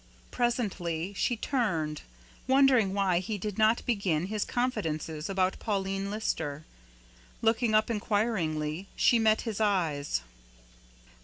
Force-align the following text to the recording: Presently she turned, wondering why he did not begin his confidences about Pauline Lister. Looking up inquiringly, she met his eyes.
Presently 0.31 1.13
she 1.13 1.37
turned, 1.37 2.01
wondering 2.47 2.91
why 2.95 3.19
he 3.19 3.37
did 3.37 3.59
not 3.59 3.85
begin 3.85 4.25
his 4.25 4.43
confidences 4.43 5.29
about 5.29 5.59
Pauline 5.59 6.09
Lister. 6.09 6.65
Looking 7.43 7.75
up 7.75 7.91
inquiringly, 7.91 8.87
she 8.95 9.19
met 9.19 9.41
his 9.41 9.61
eyes. 9.61 10.21